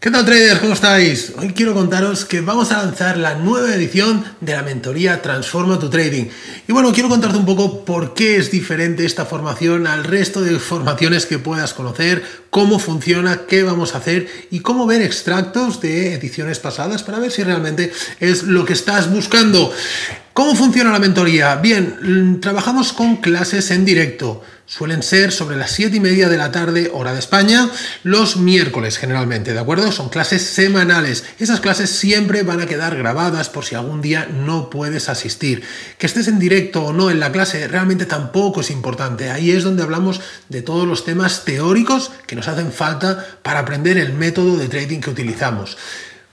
¿Qué 0.00 0.10
tal 0.10 0.24
traders? 0.24 0.60
¿Cómo 0.60 0.72
estáis? 0.72 1.34
Hoy 1.36 1.52
quiero 1.52 1.74
contaros 1.74 2.24
que 2.24 2.40
vamos 2.40 2.72
a 2.72 2.82
lanzar 2.82 3.18
la 3.18 3.34
nueva 3.34 3.74
edición 3.74 4.24
de 4.40 4.54
la 4.54 4.62
mentoría 4.62 5.20
Transforma 5.20 5.78
tu 5.78 5.90
Trading. 5.90 6.24
Y 6.66 6.72
bueno, 6.72 6.90
quiero 6.94 7.10
contarte 7.10 7.36
un 7.36 7.44
poco 7.44 7.84
por 7.84 8.14
qué 8.14 8.36
es 8.36 8.50
diferente 8.50 9.04
esta 9.04 9.26
formación 9.26 9.86
al 9.86 10.04
resto 10.04 10.40
de 10.40 10.58
formaciones 10.58 11.26
que 11.26 11.38
puedas 11.38 11.74
conocer, 11.74 12.24
cómo 12.48 12.78
funciona, 12.78 13.42
qué 13.46 13.62
vamos 13.62 13.94
a 13.94 13.98
hacer 13.98 14.26
y 14.50 14.60
cómo 14.60 14.86
ver 14.86 15.02
extractos 15.02 15.82
de 15.82 16.14
ediciones 16.14 16.60
pasadas 16.60 17.02
para 17.02 17.18
ver 17.18 17.30
si 17.30 17.42
realmente 17.42 17.92
es 18.20 18.44
lo 18.44 18.64
que 18.64 18.72
estás 18.72 19.12
buscando. 19.12 19.70
¿Cómo 20.32 20.54
funciona 20.54 20.92
la 20.92 21.00
mentoría? 21.00 21.56
Bien, 21.56 22.38
trabajamos 22.40 22.92
con 22.92 23.16
clases 23.16 23.72
en 23.72 23.84
directo. 23.84 24.44
Suelen 24.64 25.02
ser 25.02 25.32
sobre 25.32 25.56
las 25.56 25.72
7 25.72 25.96
y 25.96 26.00
media 26.00 26.28
de 26.28 26.38
la 26.38 26.52
tarde, 26.52 26.88
hora 26.94 27.12
de 27.12 27.18
España, 27.18 27.68
los 28.04 28.36
miércoles 28.36 28.96
generalmente, 28.96 29.52
¿de 29.52 29.58
acuerdo? 29.58 29.90
Son 29.90 30.08
clases 30.08 30.42
semanales. 30.42 31.24
Esas 31.40 31.58
clases 31.58 31.90
siempre 31.90 32.44
van 32.44 32.60
a 32.60 32.66
quedar 32.66 32.96
grabadas 32.96 33.48
por 33.48 33.64
si 33.64 33.74
algún 33.74 34.00
día 34.00 34.28
no 34.32 34.70
puedes 34.70 35.08
asistir. 35.08 35.64
Que 35.98 36.06
estés 36.06 36.28
en 36.28 36.38
directo 36.38 36.84
o 36.84 36.92
no 36.92 37.10
en 37.10 37.18
la 37.18 37.32
clase 37.32 37.66
realmente 37.66 38.06
tampoco 38.06 38.60
es 38.60 38.70
importante. 38.70 39.30
Ahí 39.30 39.50
es 39.50 39.64
donde 39.64 39.82
hablamos 39.82 40.20
de 40.48 40.62
todos 40.62 40.86
los 40.86 41.04
temas 41.04 41.44
teóricos 41.44 42.12
que 42.28 42.36
nos 42.36 42.46
hacen 42.46 42.70
falta 42.70 43.26
para 43.42 43.58
aprender 43.58 43.98
el 43.98 44.12
método 44.12 44.56
de 44.56 44.68
trading 44.68 45.00
que 45.00 45.10
utilizamos. 45.10 45.76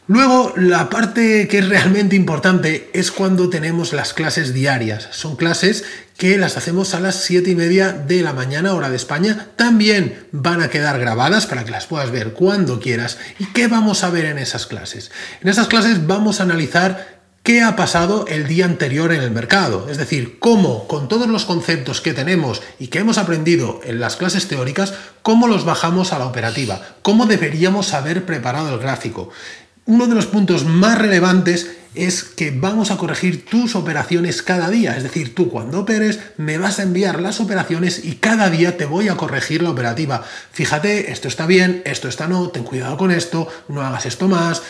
Luego, 0.10 0.54
la 0.56 0.90
parte 0.90 1.50
que 1.50 1.60
es 1.60 1.68
realmente 1.68 2.16
importante 2.16 2.90
es 2.94 3.12
cuando 3.12 3.50
tenemos 3.50 3.92
las 3.92 4.14
clases 4.14 4.54
diarias. 4.54 5.10
Son 5.12 5.36
clases 5.36 5.84
que 6.18 6.38
las 6.38 6.56
hacemos 6.56 6.94
a 6.94 7.02
las 7.02 7.24
7 7.24 7.50
y 7.52 7.56
media 7.56 7.92
de 7.92 8.22
la 8.22 8.32
mañana, 8.32 8.74
hora 8.74 8.90
de 8.90 8.96
España. 8.96 9.50
También 9.58 10.28
van 10.32 10.62
a 10.62 10.70
quedar 10.70 10.98
grabadas 10.98 11.46
para 11.46 11.66
que 11.66 11.72
las 11.72 11.88
puedas 11.88 12.10
ver 12.12 12.32
cuando 12.32 12.80
quieras. 12.80 13.18
¿Y 13.38 13.48
qué 13.48 13.68
vamos 13.68 14.05
a 14.05 14.10
ver 14.10 14.24
en 14.24 14.38
esas 14.38 14.66
clases? 14.66 15.12
En 15.41 15.49
esas 15.49 15.68
clases 15.68 16.08
vamos 16.08 16.40
a 16.40 16.44
analizar 16.44 17.18
qué 17.44 17.62
ha 17.62 17.76
pasado 17.76 18.26
el 18.30 18.48
día 18.48 18.64
anterior 18.64 19.12
en 19.12 19.21
el 19.21 19.32
mercado. 19.32 19.90
Es 19.90 19.98
decir, 19.98 20.40
cómo 20.40 20.88
con 20.88 21.10
todos 21.10 21.27
los 21.27 21.44
conceptos 21.44 21.99
que 21.99 22.14
tenemos 22.14 22.62
y 22.80 22.88
que 22.88 22.99
hemos 22.99 23.18
aprendido 23.18 23.82
en 23.84 23.99
las 23.99 24.16
clases 24.16 24.48
teóricas, 24.48 24.94
cómo 25.21 25.49
los 25.49 25.66
bajamos 25.66 26.14
a 26.14 26.20
la 26.20 26.27
operativa, 26.27 26.96
cómo 27.02 27.26
deberíamos 27.26 27.94
haber 27.94 28.26
preparado 28.26 28.74
el 28.74 28.80
gráfico 28.80 29.32
uno 29.88 30.07
de 30.07 30.16
los 30.16 30.27
puntos 30.27 30.66
más 30.66 30.98
relevantes 30.98 31.71
es 31.96 32.24
que 32.24 32.52
vamos 32.52 32.91
a 32.91 32.98
corregir 32.98 33.46
tus 33.46 33.76
operaciones 33.76 34.43
cada 34.43 34.70
día. 34.70 34.96
Es 34.96 35.04
decir, 35.04 35.34
tú 35.34 35.49
cuando 35.49 35.80
operes 35.80 36.20
me 36.38 36.57
vas 36.57 36.80
a 36.80 36.84
enviar 36.84 37.21
las 37.21 37.40
operaciones 37.40 38.04
y 38.05 38.15
cada 38.15 38.49
día 38.49 38.77
te 38.77 38.85
voy 38.85 39.08
a 39.08 39.15
corregir 39.15 39.63
la 39.63 39.71
operativa. 39.71 40.24
Fíjate, 40.52 41.12
esto 41.12 41.27
está 41.27 41.48
bien, 41.48 41.82
esto 41.85 42.08
está 42.08 42.27
no, 42.27 42.49
ten 42.49 42.63
cuidado 42.63 42.98
con 42.98 43.12
esto, 43.12 43.48
no 43.70 43.82
hagas 43.82 44.05
esto 44.05 44.27
más, 44.27 44.62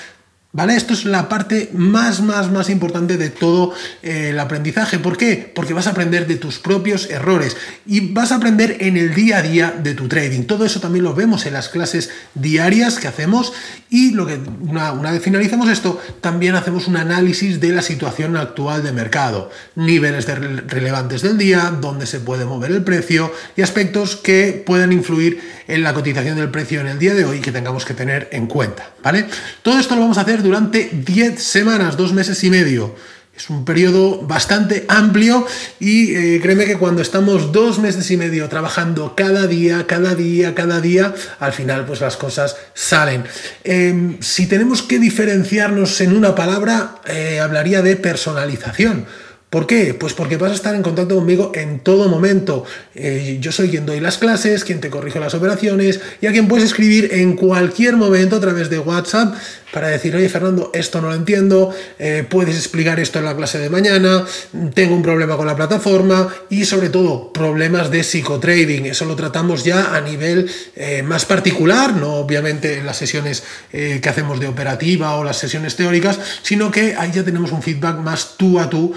¿Vale? 0.53 0.75
Esto 0.75 0.93
es 0.93 1.03
la 1.03 1.27
parte 1.27 1.69
más, 1.73 2.21
más, 2.21 2.49
más 2.49 2.69
importante 2.69 3.17
de 3.17 3.29
todo 3.29 3.73
eh, 4.01 4.29
el 4.29 4.39
aprendizaje. 4.39 4.97
¿Por 4.97 5.17
qué? 5.17 5.51
Porque 5.53 5.73
vas 5.73 5.87
a 5.87 5.91
aprender 5.91 6.25
de 6.25 6.37
tus 6.37 6.57
propios 6.57 7.09
errores 7.09 7.57
y 7.85 8.13
vas 8.13 8.31
a 8.31 8.35
aprender 8.35 8.77
en 8.79 8.95
el 8.95 9.13
día 9.13 9.37
a 9.37 9.41
día 9.41 9.71
de 9.71 9.93
tu 9.93 10.07
trading. 10.07 10.43
Todo 10.43 10.65
eso 10.65 10.79
también 10.79 11.03
lo 11.03 11.13
vemos 11.13 11.45
en 11.45 11.53
las 11.53 11.67
clases 11.67 12.09
diarias 12.33 12.97
que 12.97 13.09
hacemos 13.09 13.53
y 13.89 14.11
lo 14.11 14.25
que, 14.25 14.39
una, 14.61 14.93
vez 14.93 15.21
finalicemos 15.21 15.69
esto, 15.69 16.01
también 16.21 16.55
hacemos 16.55 16.87
un 16.87 16.95
análisis 16.95 17.59
de 17.59 17.69
la 17.69 17.81
situación 17.81 18.35
actual 18.37 18.83
de 18.83 18.93
mercado, 18.93 19.51
niveles 19.75 20.25
relevantes 20.25 21.21
del 21.21 21.37
día, 21.37 21.73
dónde 21.79 22.05
se 22.05 22.21
puede 22.21 22.45
mover 22.45 22.71
el 22.71 22.83
precio 22.83 23.33
y 23.55 23.61
aspectos 23.61 24.15
que 24.15 24.63
puedan 24.65 24.91
influir 24.91 25.41
en 25.67 25.83
la 25.83 25.93
cotización 25.93 26.37
del 26.37 26.49
precio 26.49 26.81
en 26.81 26.87
el 26.87 26.99
día 26.99 27.13
de 27.13 27.25
hoy 27.25 27.41
que 27.41 27.51
tengamos 27.51 27.85
que 27.85 27.93
tener 27.93 28.29
en 28.31 28.47
cuenta. 28.47 28.91
¿Vale? 29.03 29.27
Todo 29.61 29.79
esto 29.79 29.95
lo 29.95 30.01
vamos 30.01 30.17
a 30.17 30.21
hacer 30.21 30.36
durante 30.43 30.89
10 30.91 31.41
semanas, 31.41 31.97
dos 31.97 32.13
meses 32.13 32.43
y 32.43 32.49
medio. 32.49 32.95
Es 33.37 33.51
un 33.51 33.65
periodo 33.65 34.21
bastante 34.23 34.85
amplio 34.87 35.45
y 35.79 36.15
eh, 36.15 36.39
créeme 36.41 36.65
que 36.65 36.77
cuando 36.77 37.03
estamos 37.03 37.51
dos 37.51 37.77
meses 37.77 38.09
y 38.09 38.17
medio 38.17 38.49
trabajando 38.49 39.13
cada 39.15 39.45
día, 39.45 39.85
cada 39.85 40.15
día, 40.15 40.55
cada 40.55 40.81
día, 40.81 41.13
al 41.39 41.53
final 41.53 41.85
pues 41.85 42.01
las 42.01 42.17
cosas 42.17 42.57
salen. 42.73 43.25
Em, 43.63 44.17
si 44.21 44.47
tenemos 44.47 44.81
que 44.81 44.97
diferenciarnos 44.97 46.01
en 46.01 46.17
una 46.17 46.33
palabra, 46.33 46.95
eh, 47.05 47.39
hablaría 47.39 47.83
de 47.83 47.95
personalización 47.95 49.05
¿Por 49.49 49.65
qué? 49.65 49.93
Pues 49.93 50.13
porque 50.13 50.35
vas 50.35 50.51
a 50.51 50.55
estar 50.55 50.75
en 50.75 50.83
contacto 50.83 51.15
conmigo 51.15 51.53
en 51.55 51.79
todo 51.79 52.09
momento. 52.09 52.65
Eh, 52.93 53.37
yo 53.39 53.53
soy 53.53 53.69
quien 53.69 53.85
doy 53.85 54.01
las 54.01 54.17
clases, 54.17 54.65
quien 54.65 54.81
te 54.81 54.89
corrige 54.89 55.21
las 55.21 55.33
operaciones 55.35 56.01
y 56.19 56.27
a 56.27 56.33
quien 56.33 56.49
puedes 56.49 56.65
escribir 56.65 57.13
en 57.13 57.37
cualquier 57.37 57.95
momento 57.95 58.35
a 58.35 58.39
través 58.41 58.69
de 58.69 58.79
WhatsApp 58.79 59.35
para 59.71 59.89
decir, 59.89 60.15
oye 60.15 60.29
Fernando, 60.29 60.71
esto 60.73 61.01
no 61.01 61.09
lo 61.09 61.15
entiendo, 61.15 61.73
eh, 61.99 62.25
puedes 62.27 62.55
explicar 62.55 62.99
esto 62.99 63.19
en 63.19 63.25
la 63.25 63.35
clase 63.35 63.59
de 63.59 63.69
mañana, 63.69 64.25
tengo 64.73 64.95
un 64.95 65.03
problema 65.03 65.35
con 65.35 65.45
la 65.45 65.55
plataforma 65.55 66.33
y 66.49 66.65
sobre 66.65 66.89
todo 66.89 67.33
problemas 67.33 67.91
de 67.91 68.03
psicotrading. 68.03 68.85
Eso 68.85 69.05
lo 69.05 69.15
tratamos 69.15 69.63
ya 69.63 69.95
a 69.95 70.01
nivel 70.01 70.49
eh, 70.75 71.03
más 71.03 71.25
particular, 71.25 71.95
no 71.95 72.15
obviamente 72.15 72.77
en 72.79 72.85
las 72.85 72.97
sesiones 72.97 73.43
que 73.71 74.09
hacemos 74.09 74.39
de 74.39 74.47
operativa 74.47 75.15
o 75.15 75.23
las 75.23 75.37
sesiones 75.37 75.75
teóricas, 75.75 76.19
sino 76.41 76.71
que 76.71 76.95
ahí 76.97 77.11
ya 77.11 77.23
tenemos 77.23 77.51
un 77.51 77.61
feedback 77.61 77.97
más 77.97 78.35
tú 78.37 78.59
a 78.59 78.69
tú 78.69 78.93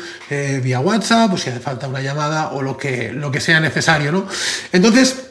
vía 0.63 0.81
WhatsApp, 0.81 1.33
o 1.33 1.37
si 1.37 1.51
hace 1.51 1.61
falta 1.61 1.89
una 1.89 2.01
llamada 2.01 2.51
o 2.53 2.63
lo 2.63 2.77
que, 2.77 3.13
lo 3.13 3.31
que 3.31 3.41
sea 3.41 3.61
necesario, 3.61 4.13
¿no? 4.13 4.27
Entonces, 4.73 5.30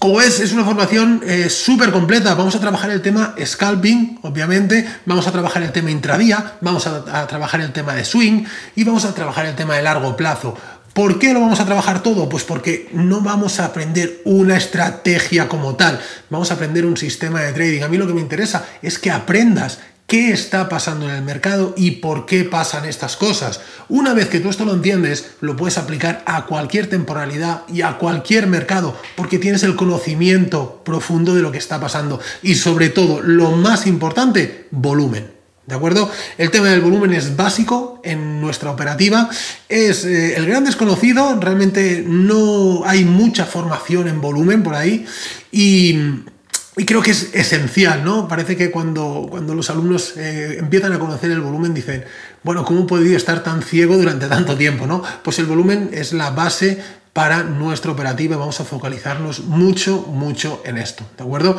como 0.00 0.16
ves, 0.16 0.40
es 0.40 0.52
una 0.52 0.64
formación 0.64 1.22
eh, 1.26 1.50
súper 1.50 1.92
completa. 1.92 2.34
Vamos 2.34 2.54
a 2.54 2.60
trabajar 2.60 2.90
el 2.90 3.02
tema 3.02 3.34
scalping, 3.44 4.18
obviamente, 4.22 4.88
vamos 5.04 5.26
a 5.26 5.30
trabajar 5.30 5.62
el 5.62 5.72
tema 5.72 5.90
intradía, 5.90 6.54
vamos 6.62 6.86
a, 6.86 7.20
a, 7.20 7.26
trabajar 7.26 7.60
el 7.60 7.70
tema 7.70 7.94
de 7.94 8.06
swing 8.06 8.44
y 8.74 8.84
vamos 8.84 9.04
a 9.04 9.14
trabajar 9.14 9.44
el 9.44 9.54
tema 9.54 9.76
de 9.76 9.82
largo 9.82 10.16
plazo. 10.16 10.56
¿Por 10.94 11.18
qué 11.18 11.34
lo 11.34 11.42
vamos 11.42 11.60
a 11.60 11.66
trabajar 11.66 12.02
todo? 12.02 12.30
Pues 12.30 12.44
porque 12.44 12.88
no 12.94 13.20
vamos 13.20 13.60
a 13.60 13.66
aprender 13.66 14.22
una 14.24 14.56
estrategia 14.56 15.48
como 15.50 15.76
tal, 15.76 16.00
vamos 16.30 16.50
a 16.50 16.54
aprender 16.54 16.86
un 16.86 16.96
sistema 16.96 17.42
de 17.42 17.52
trading. 17.52 17.82
A 17.82 17.88
mí 17.88 17.98
lo 17.98 18.06
que 18.06 18.14
me 18.14 18.22
interesa 18.22 18.64
es 18.80 18.98
que 18.98 19.10
aprendas 19.10 19.80
qué 20.10 20.32
está 20.32 20.68
pasando 20.68 21.08
en 21.08 21.14
el 21.14 21.22
mercado 21.22 21.72
y 21.76 21.92
por 21.92 22.26
qué 22.26 22.42
pasan 22.42 22.84
estas 22.84 23.16
cosas. 23.16 23.60
Una 23.88 24.12
vez 24.12 24.28
que 24.28 24.40
tú 24.40 24.50
esto 24.50 24.64
lo 24.64 24.74
entiendes, 24.74 25.36
lo 25.40 25.54
puedes 25.56 25.78
aplicar 25.78 26.24
a 26.26 26.46
cualquier 26.46 26.88
temporalidad 26.88 27.62
y 27.72 27.82
a 27.82 27.96
cualquier 27.96 28.48
mercado, 28.48 28.96
porque 29.14 29.38
tienes 29.38 29.62
el 29.62 29.76
conocimiento 29.76 30.82
profundo 30.84 31.32
de 31.32 31.42
lo 31.42 31.52
que 31.52 31.58
está 31.58 31.78
pasando. 31.80 32.18
Y 32.42 32.56
sobre 32.56 32.88
todo, 32.88 33.20
lo 33.22 33.52
más 33.52 33.86
importante, 33.86 34.66
volumen. 34.72 35.30
¿De 35.64 35.76
acuerdo? 35.76 36.10
El 36.38 36.50
tema 36.50 36.70
del 36.70 36.80
volumen 36.80 37.12
es 37.12 37.36
básico 37.36 38.00
en 38.02 38.40
nuestra 38.40 38.72
operativa. 38.72 39.30
Es 39.68 40.04
eh, 40.04 40.34
el 40.34 40.44
gran 40.46 40.64
desconocido. 40.64 41.38
Realmente 41.40 42.02
no 42.04 42.82
hay 42.84 43.04
mucha 43.04 43.44
formación 43.44 44.08
en 44.08 44.20
volumen 44.20 44.64
por 44.64 44.74
ahí. 44.74 45.06
Y 45.52 46.24
y 46.76 46.84
creo 46.84 47.02
que 47.02 47.10
es 47.10 47.34
esencial, 47.34 48.04
¿no? 48.04 48.28
Parece 48.28 48.56
que 48.56 48.70
cuando, 48.70 49.26
cuando 49.28 49.54
los 49.54 49.70
alumnos 49.70 50.16
eh, 50.16 50.56
empiezan 50.58 50.92
a 50.92 50.98
conocer 50.98 51.30
el 51.30 51.40
volumen 51.40 51.74
dicen, 51.74 52.04
bueno, 52.42 52.64
¿cómo 52.64 52.84
he 52.84 52.86
podido 52.86 53.16
estar 53.16 53.42
tan 53.42 53.62
ciego 53.62 53.96
durante 53.96 54.28
tanto 54.28 54.56
tiempo, 54.56 54.86
¿no? 54.86 55.02
Pues 55.24 55.38
el 55.40 55.46
volumen 55.46 55.90
es 55.92 56.12
la 56.12 56.30
base 56.30 56.80
para 57.12 57.42
nuestra 57.42 57.90
operativa 57.90 58.36
vamos 58.36 58.60
a 58.60 58.64
focalizarnos 58.64 59.40
mucho, 59.40 60.02
mucho 60.02 60.62
en 60.64 60.78
esto, 60.78 61.04
¿de 61.16 61.24
acuerdo? 61.24 61.56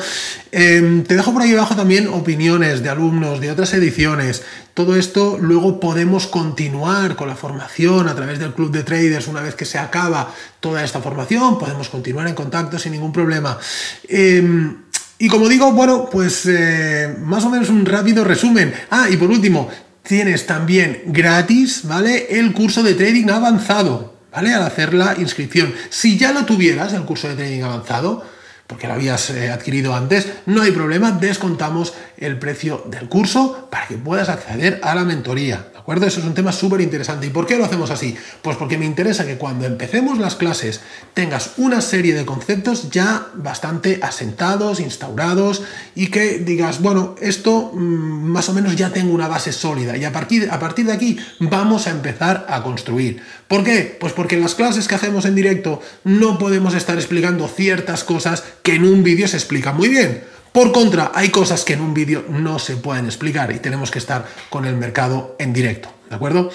Em, 0.52 1.04
te 1.04 1.16
dejo 1.16 1.34
por 1.34 1.42
ahí 1.42 1.54
abajo 1.54 1.76
también 1.76 2.08
opiniones 2.08 2.82
de 2.82 2.90
alumnos 2.90 3.42
de 3.42 3.52
otras 3.52 3.74
ediciones. 3.74 4.44
Todo 4.74 4.96
esto 4.96 5.38
luego 5.42 5.82
podemos 5.82 6.28
continuar 6.28 7.18
con 7.18 7.28
la 7.28 7.36
formación 7.36 8.08
a 8.08 8.16
través 8.16 8.40
del 8.40 8.54
club 8.54 8.72
de 8.72 8.84
traders 8.84 9.28
una 9.28 9.42
vez 9.42 9.56
que 9.56 9.66
se 9.66 9.78
acaba 9.78 10.34
toda 10.62 10.84
esta 10.86 11.02
formación, 11.02 11.60
podemos 11.60 11.90
continuar 11.90 12.30
en 12.30 12.36
contacto 12.36 12.80
sin 12.80 12.94
ningún 12.94 13.12
problema. 13.12 13.60
Em, 14.08 14.81
y 15.22 15.28
como 15.28 15.48
digo, 15.48 15.72
bueno, 15.72 16.10
pues 16.12 16.48
eh, 16.48 17.16
más 17.20 17.46
o 17.46 17.52
menos 17.52 17.70
un 17.70 17.86
rápido 17.86 18.24
resumen. 18.24 18.74
Ah, 18.90 19.08
y 19.08 19.18
por 19.18 19.30
último, 19.30 19.70
tienes 20.02 20.48
también 20.48 21.04
gratis, 21.06 21.82
¿vale? 21.84 22.26
El 22.32 22.54
curso 22.54 22.82
de 22.82 22.96
trading 22.96 23.30
avanzado, 23.30 24.16
¿vale? 24.32 24.52
Al 24.52 24.64
hacer 24.64 24.96
la 24.96 25.16
inscripción. 25.20 25.76
Si 25.92 26.18
ya 26.18 26.32
lo 26.32 26.46
tuvieras, 26.46 26.94
el 26.94 27.04
curso 27.04 27.28
de 27.28 27.36
trading 27.36 27.62
avanzado, 27.62 28.26
porque 28.72 28.88
lo 28.88 28.94
habías 28.94 29.30
eh, 29.32 29.52
adquirido 29.52 29.94
antes, 29.94 30.32
no 30.46 30.62
hay 30.62 30.72
problema, 30.72 31.12
descontamos 31.12 31.94
el 32.18 32.40
precio 32.40 32.86
del 32.88 33.10
curso 33.10 33.68
para 33.70 33.86
que 33.86 33.98
puedas 33.98 34.30
acceder 34.30 34.80
a 34.82 34.96
la 34.96 35.04
mentoría 35.04 35.72
acuerdo? 35.82 36.06
Eso 36.06 36.22
es 36.22 36.26
un 36.26 36.34
tema 36.34 36.52
súper 36.52 36.80
interesante. 36.82 37.28
¿Y 37.28 37.32
por 37.32 37.46
qué 37.46 37.58
lo 37.58 37.66
hacemos 37.66 37.92
así? 37.92 38.16
Pues 38.42 38.56
porque 38.56 38.78
me 38.78 38.86
interesa 38.86 39.26
que 39.26 39.38
cuando 39.38 39.66
empecemos 39.66 40.20
las 40.20 40.36
clases 40.36 40.80
tengas 41.14 41.52
una 41.58 41.82
serie 41.82 42.14
de 42.14 42.26
conceptos 42.26 42.90
ya 42.92 43.28
bastante 43.34 44.00
asentados, 44.02 44.80
instaurados 44.80 45.64
y 45.96 46.08
que 46.08 46.40
digas, 46.40 46.82
bueno, 46.82 47.16
esto 47.20 47.72
mm, 47.74 47.78
más 47.78 48.48
o 48.50 48.54
menos 48.54 48.76
ya 48.76 48.92
tengo 48.92 49.14
una 49.14 49.28
base 49.28 49.52
sólida 49.52 49.98
y 49.98 50.06
a 50.06 50.14
partir, 50.14 50.50
a 50.50 50.60
partir 50.60 50.86
de 50.86 50.94
aquí 50.94 51.20
vamos 51.40 51.88
a 51.88 51.92
empezar 51.92 52.46
a 52.48 52.64
construir. 52.64 53.22
¿Por 53.48 53.64
qué? 53.64 53.98
Pues 54.00 54.14
porque 54.14 54.36
en 54.36 54.44
las 54.44 54.56
clases 54.56 54.88
que 54.88 54.96
hacemos 54.96 55.26
en 55.26 55.36
directo 55.36 55.82
no 56.06 56.38
podemos 56.38 56.74
estar 56.74 56.96
explicando 56.96 57.48
ciertas 57.50 58.04
cosas 58.06 58.44
que 58.64 58.76
en 58.76 58.84
un 58.84 59.04
vídeo 59.04 59.28
se 59.28 59.38
explican 59.38 59.76
muy 59.76 59.90
bien. 59.90 60.24
Por 60.52 60.74
contra, 60.74 61.12
hay 61.16 61.30
cosas 61.30 61.64
que 61.64 61.74
en 61.74 61.82
un 61.82 61.94
vídeo 61.94 62.26
no 62.28 62.60
se 62.60 62.76
pueden 62.76 63.06
explicar 63.06 63.52
y 63.54 63.60
tenemos 63.60 63.90
que 63.90 64.00
estar 64.00 64.28
con 64.50 64.66
el 64.66 64.76
mercado 64.76 65.36
en 65.40 65.54
directo, 65.54 65.94
¿de 66.10 66.16
acuerdo? 66.16 66.52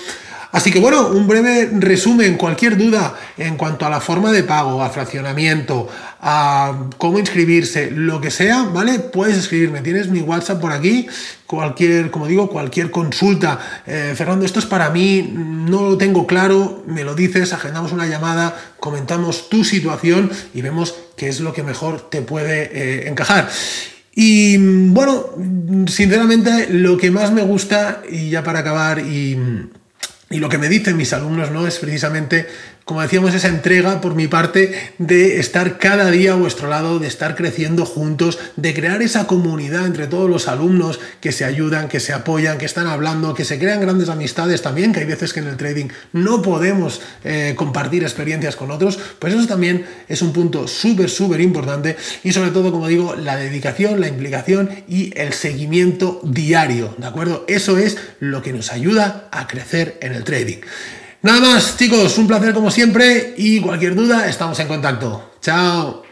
Así 0.53 0.71
que 0.71 0.79
bueno, 0.79 1.09
un 1.09 1.27
breve 1.27 1.71
resumen, 1.73 2.37
cualquier 2.37 2.77
duda 2.77 3.15
en 3.37 3.57
cuanto 3.57 3.85
a 3.85 3.91
la 3.91 4.01
forma 4.01 4.33
de 4.33 4.43
pago, 4.43 4.83
a 4.83 4.91
fraccionamiento, 4.91 5.89
a 6.21 6.89
cómo 6.99 7.19
inscribirse, 7.19 7.91
lo 7.91 8.21
que 8.21 8.31
sea, 8.31 8.65
¿vale? 8.65 8.99
Puedes 8.99 9.37
escribirme, 9.37 9.83
tienes 9.83 10.09
mi 10.09 10.21
WhatsApp 10.21 10.61
por 10.61 10.73
aquí, 10.73 11.07
cualquier, 11.47 12.11
como 12.11 12.27
digo, 12.27 12.49
cualquier 12.49 12.91
consulta. 12.91 13.59
Eh, 13.87 14.15
Fernando, 14.17 14.45
esto 14.45 14.59
es 14.59 14.67
para 14.67 14.91
mí, 14.91 15.31
no 15.35 15.83
lo 15.83 15.99
tengo 15.99 16.27
claro, 16.27 16.85
me 16.87 17.05
lo 17.05 17.15
dices, 17.15 17.53
agendamos 17.53 17.93
una 17.93 18.07
llamada, 18.07 18.55
comentamos 18.81 19.49
tu 19.49 19.65
situación 19.65 20.31
y 20.55 20.63
vemos 20.63 20.95
qué 21.17 21.29
es 21.29 21.41
lo 21.41 21.53
que 21.53 21.63
mejor 21.63 22.09
te 22.09 22.23
puede 22.23 22.71
eh, 22.73 23.09
encajar. 23.09 23.49
Y 24.19 24.57
bueno, 24.57 25.27
sinceramente 25.89 26.69
lo 26.71 26.97
que 26.97 27.11
más 27.11 27.33
me 27.33 27.43
gusta, 27.43 28.03
y 28.11 28.31
ya 28.31 28.43
para 28.43 28.61
acabar, 28.61 29.01
y 29.01 29.69
y 30.31 30.39
lo 30.39 30.49
que 30.49 30.59
me 30.59 30.69
dicen 30.69 30.97
mis 30.97 31.13
alumnos 31.13 31.51
no 31.51 31.67
es 31.67 31.79
precisamente 31.79 32.49
como 32.87 33.03
decíamos, 33.03 33.35
esa 33.35 33.49
entrega 33.49 34.01
por 34.01 34.15
mi 34.15 34.29
parte 34.29 34.93
de 34.99 35.41
estar 35.41 35.77
cada 35.77 36.09
día 36.09 36.35
a 36.35 36.37
vuestro 36.37 36.69
lado, 36.69 37.01
de 37.01 37.09
estar 37.09 37.35
creciendo 37.35 37.85
juntos, 37.85 38.39
de 38.55 38.75
crear 38.75 39.03
esa 39.03 39.27
comunidad 39.27 39.87
entre 39.87 40.07
todos 40.07 40.31
los 40.31 40.47
alumnos 40.47 41.01
que 41.21 41.33
se 41.33 41.45
ayudan, 41.45 41.89
que 41.89 41.99
se 41.99 42.13
apoyan, 42.13 42.59
que 42.59 42.65
están 42.65 42.87
hablando, 42.87 43.35
que 43.35 43.45
se 43.45 43.59
crean 43.59 43.81
grandes 43.81 44.09
amistades 44.09 44.63
también, 44.63 44.93
que 44.93 45.01
hay 45.01 45.07
veces 45.07 45.33
que 45.33 45.41
en 45.41 45.49
el 45.49 45.57
trading 45.57 45.89
no 46.13 46.43
podemos 46.43 47.01
eh, 47.25 47.55
compartir 47.57 48.05
experiencias 48.05 48.55
con 48.55 48.71
otros, 48.71 49.01
pues 49.19 49.35
eso 49.35 49.49
también 49.49 49.85
es 50.07 50.23
un 50.23 50.33
punto 50.33 50.69
súper, 50.69 51.11
súper 51.11 51.41
importante 51.41 51.97
y 52.23 52.31
sobre 52.31 52.53
todo, 52.53 52.71
como 52.71 52.87
digo, 52.87 53.17
la 53.17 53.37
dedicación, 53.37 54.01
la 54.01 54.07
implicación 54.07 54.71
y 54.87 55.13
el 55.19 55.33
seguimiento 55.33 56.21
diario, 56.23 56.95
¿de 56.99 57.07
acuerdo? 57.09 57.47
Eso 57.49 57.79
es 57.79 57.99
lo 58.21 58.43
que 58.43 58.53
nos 58.53 58.71
ayuda 58.71 59.29
a 59.33 59.49
crecer 59.49 59.99
en 60.01 60.13
el 60.13 60.23
trading. 60.23 60.59
Nada 61.23 61.41
más, 61.41 61.77
chicos, 61.77 62.17
un 62.19 62.27
placer 62.27 62.55
como 62.55 62.71
siempre 62.71 63.35
y 63.37 63.61
cualquier 63.61 63.95
duda 63.95 64.29
estamos 64.29 64.59
en 64.61 64.69
contacto. 64.69 65.33
Chao. 65.41 66.06